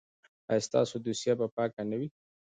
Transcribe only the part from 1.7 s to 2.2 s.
نه وي؟